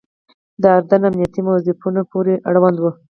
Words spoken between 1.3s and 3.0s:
موظفینو پورې اړوند وو.